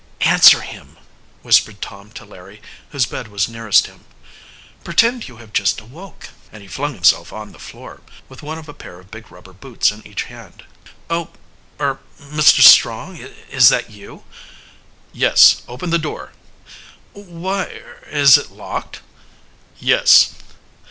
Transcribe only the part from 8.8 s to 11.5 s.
of big rubber boots in each hand. "Oh